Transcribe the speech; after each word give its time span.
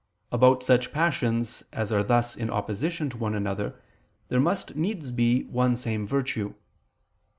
About 0.31 0.63
such 0.63 0.91
passions 0.91 1.61
as 1.71 1.91
are 1.91 2.01
thus 2.01 2.35
in 2.35 2.49
opposition 2.49 3.07
to 3.11 3.17
one 3.17 3.35
another 3.35 3.79
there 4.29 4.39
must 4.39 4.75
needs 4.75 5.11
be 5.11 5.43
one 5.43 5.75
same 5.75 6.07
virtue. 6.07 6.55